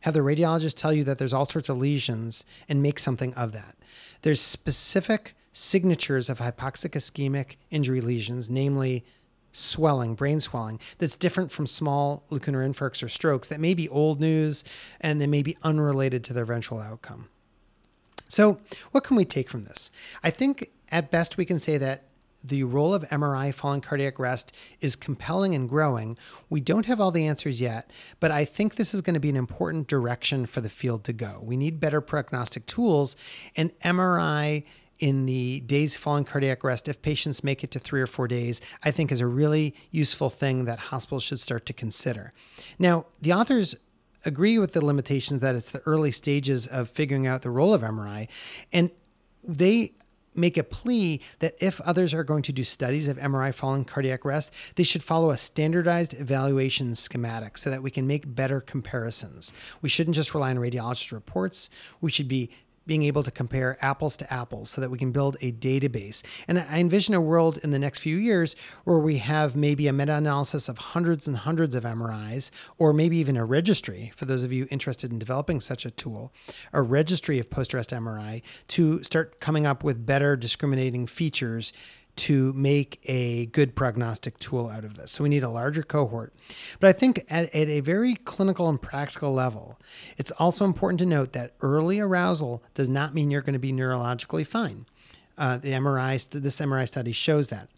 have 0.02 0.14
the 0.14 0.20
radiologist 0.22 0.76
tell 0.76 0.94
you 0.94 1.04
that 1.04 1.18
there's 1.18 1.34
all 1.34 1.46
sorts 1.46 1.70
of 1.70 1.78
lesions, 1.78 2.46
and 2.68 2.82
make 2.82 3.00
something 3.00 3.34
of 3.36 3.52
that. 3.52 3.76
There's 4.22 4.42
specific 4.42 5.36
signatures 5.54 6.30
of 6.30 6.40
hypoxic 6.40 6.92
ischemic 6.92 7.56
injury 7.70 8.02
lesions, 8.02 8.50
namely 8.50 9.06
swelling, 9.52 10.16
brain 10.16 10.40
swelling, 10.40 10.80
that's 10.98 11.16
different 11.16 11.52
from 11.52 11.68
small 11.68 12.24
lacunar 12.30 12.68
infarcts 12.68 13.04
or 13.04 13.10
strokes 13.10 13.48
that 13.48 13.60
may 13.60 13.74
be 13.74 13.90
old 13.90 14.20
news 14.20 14.64
and 15.00 15.20
they 15.20 15.28
may 15.28 15.42
be 15.42 15.58
unrelated 15.64 16.24
to 16.24 16.34
their 16.34 16.44
eventual 16.44 16.80
outcome. 16.80 17.28
So, 18.28 18.60
what 18.92 19.04
can 19.04 19.18
we 19.18 19.26
take 19.26 19.50
from 19.50 19.66
this? 19.66 19.92
I 20.24 20.30
think 20.30 20.72
at 20.90 21.12
best 21.12 21.36
we 21.36 21.46
can 21.46 21.60
say 21.60 21.78
that 21.78 22.04
the 22.44 22.64
role 22.64 22.94
of 22.94 23.04
MRI 23.10 23.54
following 23.54 23.82
cardiac 23.82 24.20
arrest 24.20 24.52
is 24.80 24.96
compelling 24.96 25.54
and 25.54 25.70
growing. 25.70 26.18
We 26.50 26.62
don't 26.62 26.86
have 26.86 27.00
all 27.00 27.12
the 27.12 27.28
answers 27.28 27.62
yet, 27.62 27.90
but 28.20 28.32
I 28.32 28.46
think 28.46 28.76
this 28.76 28.94
is 28.94 29.02
going 29.02 29.14
to 29.14 29.20
be 29.20 29.30
an 29.30 29.36
important 29.36 29.88
direction 29.88 30.46
for 30.46 30.62
the 30.62 30.70
field 30.70 31.04
to 31.06 31.14
go. 31.14 31.40
We 31.44 31.58
need 31.58 31.80
better 31.80 32.02
prognostic 32.02 32.66
tools, 32.66 33.16
and 33.56 33.78
MRI 33.82 34.64
in 35.02 35.26
the 35.26 35.60
days 35.62 35.98
following 35.98 36.24
cardiac 36.24 36.64
arrest, 36.64 36.88
if 36.88 37.02
patients 37.02 37.44
make 37.44 37.64
it 37.64 37.72
to 37.72 37.80
three 37.80 38.02
or 38.02 38.08
four 38.08 38.28
days, 38.28 38.62
I 38.84 38.92
think 38.92 39.12
is 39.12 39.20
a 39.20 39.28
really 39.28 39.76
useful 39.90 40.30
thing 40.30 40.66
that 40.66 40.78
hospitals 40.80 41.24
should 41.24 41.40
start 41.40 41.66
to 41.66 41.74
consider. 41.74 42.34
Now, 42.80 43.08
the 43.20 43.34
authors 43.34 43.76
agree 44.24 44.60
with 44.60 44.74
the 44.74 44.86
limitations 44.86 45.42
that 45.42 45.56
it's 45.56 45.72
the 45.72 45.82
early 45.88 46.12
stages 46.12 46.68
of 46.68 46.88
figuring 46.88 47.26
out 47.26 47.42
the 47.42 47.50
role 47.50 47.74
of 47.74 47.82
MRI. 47.82 48.30
And 48.72 48.92
they 49.44 49.94
make 50.36 50.56
a 50.56 50.64
plea 50.64 51.20
that 51.40 51.56
if 51.60 51.82
others 51.82 52.14
are 52.14 52.24
going 52.24 52.44
to 52.44 52.54
do 52.54 52.64
studies 52.64 53.08
of 53.08 53.18
MRI 53.18 53.54
following 53.54 53.84
cardiac 53.84 54.26
arrest, 54.26 54.54
they 54.76 54.84
should 54.84 55.04
follow 55.04 55.32
a 55.32 55.38
standardized 55.38 56.14
evaluation 56.14 56.96
schematic 56.96 57.58
so 57.58 57.70
that 57.70 57.84
we 57.84 57.92
can 57.92 58.08
make 58.08 58.34
better 58.34 58.62
comparisons. 58.62 59.52
We 59.82 59.90
shouldn't 59.90 60.16
just 60.16 60.34
rely 60.34 60.52
on 60.52 60.58
radiologist 60.58 61.12
reports. 61.12 61.70
We 62.00 62.12
should 62.12 62.28
be 62.28 62.52
being 62.86 63.04
able 63.04 63.24
to 63.24 63.32
compare 63.32 63.78
apples 63.82 64.18
to 64.18 64.34
apples 64.34 64.70
so 64.70 64.82
that 64.82 64.90
we 64.90 64.98
can 64.98 65.12
build 65.12 65.38
a 65.42 65.52
database. 65.52 66.24
And 66.48 66.60
I 66.60 66.80
envision 66.80 67.14
a 67.14 67.22
world 67.22 67.60
in 67.64 67.72
the 67.72 67.80
next 67.80 68.00
few 68.00 68.18
years 68.18 68.56
where 68.84 69.00
we 69.00 69.18
have 69.18 69.56
maybe 69.56 69.88
a 69.88 69.94
meta 69.94 70.16
analysis 70.16 70.68
of 70.68 70.78
hundreds 70.78 71.28
and 71.28 71.38
hundreds 71.38 71.76
of 71.76 71.84
MRIs, 71.84 72.52
or 72.78 72.94
maybe 72.94 73.18
even 73.18 73.38
a 73.38 73.46
registry 73.46 74.12
for 74.16 74.26
those 74.26 74.44
of 74.44 74.52
you 74.52 74.68
interested 74.72 75.12
in 75.12 75.20
developing 75.20 75.62
such 75.62 75.86
a 75.86 75.92
tool, 75.92 76.34
a 76.74 76.82
registry 76.82 77.40
of 77.40 77.50
post 77.50 77.74
arrest 77.74 77.92
MRI 77.92 78.42
to 78.70 79.04
start 79.04 79.40
coming 79.40 79.66
up 79.66 79.84
with 79.84 80.06
better 80.06 80.36
discriminating 80.36 81.08
features 81.08 81.74
to 82.16 82.54
make 82.54 83.00
a 83.06 83.48
good 83.48 83.76
prognostic 83.76 84.38
tool 84.40 84.70
out 84.70 84.84
of 84.84 84.98
this. 84.98 85.12
So 85.12 85.24
we 85.24 85.30
need 85.30 85.44
a 85.44 85.50
larger 85.50 85.84
cohort. 85.84 86.34
But 86.80 86.90
I 86.90 86.94
think 86.94 87.26
at, 87.30 87.54
at, 87.56 87.68
a 87.68 87.80
very 87.80 88.16
clinical 88.16 88.70
and 88.70 88.82
practical 88.82 89.34
level, 89.34 89.80
it's 90.18 90.32
also 90.32 90.66
important 90.66 91.00
to 91.00 91.06
note 91.06 91.34
that 91.34 91.54
early 91.62 92.00
arousal 92.00 92.64
does 92.74 92.90
not 92.90 93.14
mean 93.14 93.32
you're 93.32 93.42
going 93.42 93.54
to 93.54 93.60
be 93.60 93.74
neurologically 93.74 94.46
fine. 94.46 94.86
Uh, 95.38 95.58
the 95.58 95.72
MRI, 95.72 96.30
this 96.30 96.60
MRI 96.60 96.88
study 96.88 97.12
shows 97.12 97.48
that. 97.48 97.70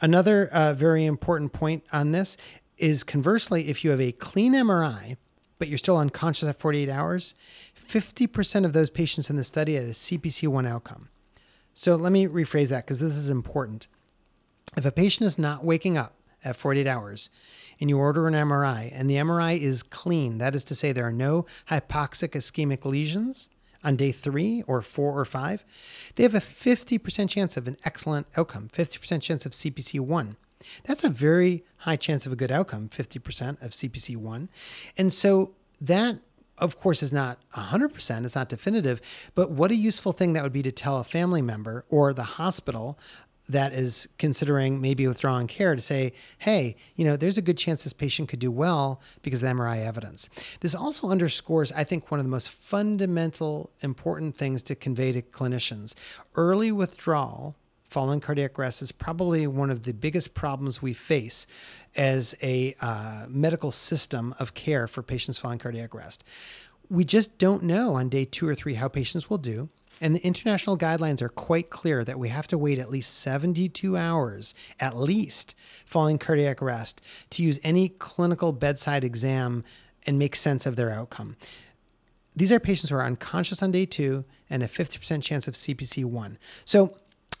Another 0.00 0.48
uh, 0.48 0.72
very 0.74 1.04
important 1.04 1.52
point 1.52 1.84
on 1.92 2.12
this 2.12 2.36
is 2.78 3.04
conversely, 3.04 3.68
if 3.68 3.84
you 3.84 3.90
have 3.90 4.00
a 4.00 4.12
clean 4.12 4.52
MRI, 4.52 5.16
but 5.58 5.68
you're 5.68 5.78
still 5.78 5.96
unconscious 5.96 6.48
at 6.48 6.58
48 6.58 6.88
hours, 6.88 7.34
50% 7.88 8.64
of 8.64 8.72
those 8.72 8.90
patients 8.90 9.30
in 9.30 9.36
the 9.36 9.44
study 9.44 9.74
had 9.74 9.84
a 9.84 9.90
CPC1 9.90 10.66
outcome. 10.66 11.08
So 11.74 11.96
let 11.96 12.12
me 12.12 12.26
rephrase 12.26 12.68
that 12.68 12.86
because 12.86 13.00
this 13.00 13.16
is 13.16 13.28
important. 13.28 13.88
If 14.76 14.84
a 14.86 14.92
patient 14.92 15.26
is 15.26 15.38
not 15.38 15.64
waking 15.64 15.98
up 15.98 16.14
at 16.44 16.56
48 16.56 16.86
hours 16.86 17.30
and 17.80 17.90
you 17.90 17.98
order 17.98 18.26
an 18.26 18.34
MRI 18.34 18.90
and 18.94 19.10
the 19.10 19.16
MRI 19.16 19.58
is 19.58 19.82
clean, 19.82 20.38
that 20.38 20.54
is 20.54 20.64
to 20.64 20.74
say, 20.74 20.92
there 20.92 21.06
are 21.06 21.12
no 21.12 21.42
hypoxic 21.68 22.30
ischemic 22.30 22.84
lesions 22.84 23.50
on 23.82 23.96
day 23.96 24.12
three 24.12 24.62
or 24.66 24.80
four 24.80 25.18
or 25.18 25.24
five, 25.24 25.64
they 26.14 26.22
have 26.22 26.34
a 26.34 26.40
50% 26.40 27.28
chance 27.28 27.56
of 27.56 27.68
an 27.68 27.76
excellent 27.84 28.26
outcome, 28.36 28.70
50% 28.72 29.20
chance 29.20 29.44
of 29.44 29.52
CPC1. 29.52 30.36
That's 30.84 31.04
a 31.04 31.10
very 31.10 31.64
high 31.78 31.96
chance 31.96 32.24
of 32.24 32.32
a 32.32 32.36
good 32.36 32.50
outcome, 32.50 32.88
50% 32.88 33.62
of 33.62 33.72
CPC1. 33.72 34.48
And 34.96 35.12
so 35.12 35.52
that 35.80 36.20
of 36.58 36.78
course, 36.78 37.02
is 37.02 37.12
not 37.12 37.38
100%, 37.54 38.24
it's 38.24 38.34
not 38.34 38.48
definitive, 38.48 39.30
but 39.34 39.50
what 39.50 39.70
a 39.70 39.74
useful 39.74 40.12
thing 40.12 40.32
that 40.34 40.42
would 40.42 40.52
be 40.52 40.62
to 40.62 40.72
tell 40.72 40.98
a 40.98 41.04
family 41.04 41.42
member 41.42 41.84
or 41.88 42.12
the 42.12 42.22
hospital 42.22 42.98
that 43.48 43.72
is 43.72 44.08
considering 44.18 44.80
maybe 44.80 45.06
withdrawing 45.06 45.46
care 45.46 45.74
to 45.74 45.80
say, 45.80 46.12
hey, 46.38 46.76
you 46.96 47.04
know, 47.04 47.16
there's 47.16 47.36
a 47.36 47.42
good 47.42 47.58
chance 47.58 47.84
this 47.84 47.92
patient 47.92 48.28
could 48.28 48.38
do 48.38 48.50
well 48.50 49.00
because 49.22 49.42
of 49.42 49.48
the 49.48 49.54
MRI 49.54 49.84
evidence. 49.84 50.30
This 50.60 50.74
also 50.74 51.08
underscores, 51.08 51.70
I 51.72 51.84
think, 51.84 52.10
one 52.10 52.20
of 52.20 52.24
the 52.24 52.30
most 52.30 52.48
fundamental 52.48 53.70
important 53.82 54.34
things 54.34 54.62
to 54.64 54.74
convey 54.74 55.12
to 55.12 55.20
clinicians. 55.20 55.94
Early 56.36 56.72
withdrawal 56.72 57.56
following 57.94 58.18
cardiac 58.18 58.58
arrest 58.58 58.82
is 58.82 58.90
probably 58.90 59.46
one 59.46 59.70
of 59.70 59.84
the 59.84 59.94
biggest 59.94 60.34
problems 60.34 60.82
we 60.82 60.92
face 60.92 61.46
as 61.94 62.34
a 62.42 62.74
uh, 62.80 63.24
medical 63.28 63.70
system 63.70 64.34
of 64.40 64.52
care 64.52 64.88
for 64.88 65.00
patients 65.00 65.38
following 65.38 65.60
cardiac 65.60 65.94
arrest. 65.94 66.24
We 66.90 67.04
just 67.04 67.38
don't 67.38 67.62
know 67.62 67.94
on 67.94 68.08
day 68.08 68.24
two 68.24 68.48
or 68.48 68.54
three 68.56 68.74
how 68.74 68.88
patients 68.88 69.30
will 69.30 69.38
do. 69.38 69.68
And 70.00 70.16
the 70.16 70.26
international 70.26 70.76
guidelines 70.76 71.22
are 71.22 71.28
quite 71.28 71.70
clear 71.70 72.04
that 72.04 72.18
we 72.18 72.30
have 72.30 72.48
to 72.48 72.58
wait 72.58 72.80
at 72.80 72.90
least 72.90 73.16
72 73.20 73.96
hours, 73.96 74.56
at 74.80 74.96
least, 74.96 75.54
following 75.86 76.18
cardiac 76.18 76.60
arrest 76.60 77.00
to 77.30 77.44
use 77.44 77.60
any 77.62 77.90
clinical 77.90 78.50
bedside 78.50 79.04
exam 79.04 79.62
and 80.04 80.18
make 80.18 80.34
sense 80.34 80.66
of 80.66 80.74
their 80.74 80.90
outcome. 80.90 81.36
These 82.34 82.50
are 82.50 82.58
patients 82.58 82.90
who 82.90 82.96
are 82.96 83.04
unconscious 83.04 83.62
on 83.62 83.70
day 83.70 83.86
two 83.86 84.24
and 84.50 84.64
a 84.64 84.68
50% 84.68 85.22
chance 85.22 85.46
of 85.46 85.54
CPC1. 85.54 86.38
So 86.64 86.96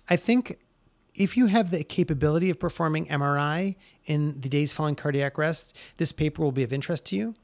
I 0.08 0.16
think 0.16 0.58
if 1.14 1.36
you 1.36 1.46
have 1.46 1.70
the 1.70 1.84
capability 1.84 2.50
of 2.50 2.58
performing 2.58 3.06
MRI 3.06 3.76
in 4.04 4.40
the 4.40 4.48
days 4.48 4.72
following 4.72 4.96
cardiac 4.96 5.38
arrest, 5.38 5.76
this 5.96 6.12
paper 6.12 6.42
will 6.42 6.52
be 6.52 6.62
of 6.62 6.72
interest 6.72 7.06
to 7.06 7.16
you. 7.16 7.34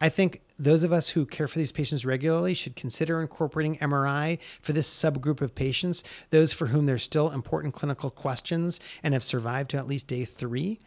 I 0.00 0.08
think 0.08 0.42
those 0.58 0.82
of 0.82 0.92
us 0.92 1.10
who 1.10 1.26
care 1.26 1.48
for 1.48 1.58
these 1.58 1.72
patients 1.72 2.06
regularly 2.06 2.54
should 2.54 2.76
consider 2.76 3.20
incorporating 3.20 3.76
MRI 3.78 4.40
for 4.62 4.72
this 4.72 4.90
subgroup 4.90 5.40
of 5.40 5.54
patients, 5.54 6.02
those 6.30 6.52
for 6.52 6.66
whom 6.66 6.86
there's 6.86 7.02
still 7.02 7.30
important 7.30 7.74
clinical 7.74 8.10
questions 8.10 8.80
and 9.02 9.12
have 9.14 9.22
survived 9.22 9.70
to 9.70 9.76
at 9.76 9.86
least 9.86 10.06
day 10.06 10.24
three. 10.24 10.78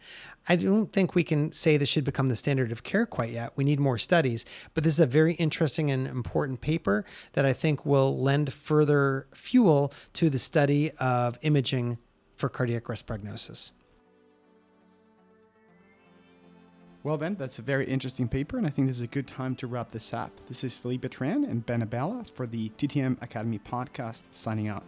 I 0.48 0.56
don't 0.56 0.92
think 0.92 1.14
we 1.14 1.22
can 1.22 1.52
say 1.52 1.76
this 1.76 1.88
should 1.88 2.04
become 2.04 2.26
the 2.26 2.36
standard 2.36 2.72
of 2.72 2.82
care 2.82 3.06
quite 3.06 3.30
yet. 3.30 3.52
We 3.56 3.64
need 3.64 3.78
more 3.78 3.98
studies, 3.98 4.44
but 4.74 4.84
this 4.84 4.94
is 4.94 5.00
a 5.00 5.06
very 5.06 5.34
interesting 5.34 5.90
and 5.90 6.06
important 6.06 6.60
paper 6.60 7.04
that 7.34 7.44
I 7.44 7.52
think 7.52 7.86
will 7.86 8.18
lend 8.18 8.52
further 8.52 9.26
fuel 9.32 9.92
to 10.14 10.30
the 10.30 10.38
study 10.38 10.90
of 10.92 11.38
imaging 11.42 11.98
for 12.36 12.48
cardiac 12.48 12.88
arrest 12.88 13.06
prognosis. 13.06 13.72
Well, 17.02 17.16
Ben, 17.16 17.36
that's 17.36 17.58
a 17.58 17.62
very 17.62 17.86
interesting 17.86 18.28
paper, 18.28 18.58
and 18.58 18.66
I 18.66 18.70
think 18.70 18.86
this 18.86 18.96
is 18.96 19.02
a 19.02 19.06
good 19.06 19.26
time 19.26 19.56
to 19.56 19.66
wrap 19.66 19.90
this 19.90 20.12
up. 20.12 20.32
This 20.48 20.62
is 20.62 20.76
Felipe 20.76 21.04
Tran 21.04 21.50
and 21.50 21.64
Ben 21.64 21.80
Abella 21.80 22.24
for 22.34 22.46
the 22.46 22.68
TTM 22.76 23.16
Academy 23.22 23.58
podcast 23.58 24.24
signing 24.32 24.68
out. 24.68 24.84